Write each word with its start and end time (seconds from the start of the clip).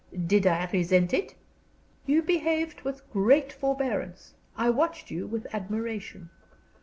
Did 0.25 0.47
I 0.47 0.67
resent 0.73 1.13
it?" 1.13 1.35
"You 2.07 2.23
behaved 2.23 2.81
with 2.81 3.07
great 3.11 3.53
forbearance. 3.53 4.33
I 4.57 4.71
watched 4.71 5.11
you 5.11 5.27
with 5.27 5.45
admiration." 5.53 6.31